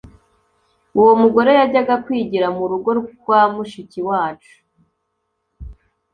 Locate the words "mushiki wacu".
3.53-4.55